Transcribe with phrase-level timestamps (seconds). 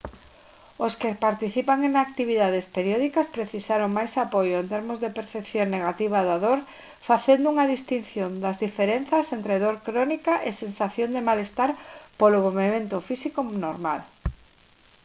[0.85, 6.37] os que participan en actividades periódicas precisaron máis apoio en termos de percepción negativa da
[6.45, 6.59] dor
[7.09, 11.69] facendo unha distinción das diferenzas entre dor crónica e sensación de malestar
[12.19, 14.01] polo movemento físico normal